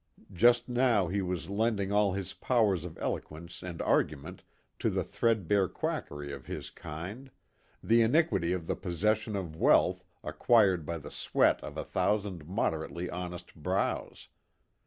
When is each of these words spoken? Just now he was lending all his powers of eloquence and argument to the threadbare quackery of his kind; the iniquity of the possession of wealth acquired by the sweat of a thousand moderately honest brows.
Just 0.33 0.67
now 0.67 1.09
he 1.09 1.21
was 1.21 1.47
lending 1.51 1.91
all 1.91 2.13
his 2.13 2.33
powers 2.33 2.85
of 2.85 2.97
eloquence 2.97 3.61
and 3.61 3.83
argument 3.83 4.41
to 4.79 4.89
the 4.89 5.03
threadbare 5.03 5.67
quackery 5.67 6.31
of 6.33 6.47
his 6.47 6.71
kind; 6.71 7.29
the 7.83 8.01
iniquity 8.01 8.51
of 8.51 8.65
the 8.65 8.75
possession 8.75 9.35
of 9.35 9.55
wealth 9.55 10.03
acquired 10.23 10.87
by 10.87 10.97
the 10.97 11.11
sweat 11.11 11.63
of 11.63 11.77
a 11.77 11.83
thousand 11.83 12.47
moderately 12.47 13.11
honest 13.11 13.53
brows. 13.53 14.27